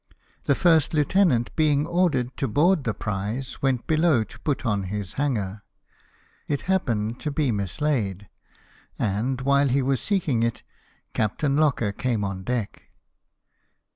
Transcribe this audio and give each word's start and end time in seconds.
The 0.45 0.55
first 0.55 0.95
lieutenant 0.95 1.55
being 1.55 1.85
ordered 1.85 2.35
to 2.37 2.47
board 2.47 2.85
the 2.85 2.93
prize, 2.95 3.61
went 3.61 3.85
below 3.85 4.23
to 4.23 4.39
put 4.39 4.65
on 4.65 4.85
his 4.85 5.13
hanger. 5.13 5.61
It 6.47 6.61
happened 6.61 7.19
to 7.19 7.29
be 7.29 7.51
mislaid; 7.51 8.27
and, 8.97 9.39
while 9.41 9.67
he 9.67 9.67
IC 9.67 9.67
LIFE 9.67 9.71
OF 9.71 9.75
NELSON. 9.75 9.85
was 9.89 10.01
seeking 10.01 10.41
it, 10.41 10.63
Captain 11.13 11.55
Locker 11.55 11.91
came 11.91 12.23
on 12.23 12.41
deck. 12.43 12.81